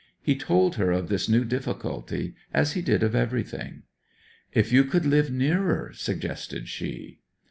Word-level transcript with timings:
He 0.23 0.35
told 0.35 0.77
her 0.77 0.91
of 0.91 1.09
this 1.09 1.29
new 1.29 1.45
difficulty, 1.45 2.33
as 2.55 2.71
he 2.73 2.81
did 2.81 3.03
of 3.03 3.13
everything. 3.13 3.83
'If 4.51 4.71
you 4.73 4.83
could 4.83 5.05
live 5.05 5.29
nearer,' 5.31 5.91
suggested 5.93 6.67
she. 6.67 7.19